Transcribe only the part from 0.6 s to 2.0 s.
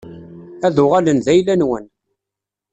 Ad uɣalen d ayla-nwen.